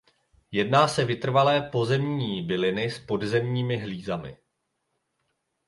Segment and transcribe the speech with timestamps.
[0.51, 4.37] Jedná se vytrvalé pozemní byliny s podzemními hlízami.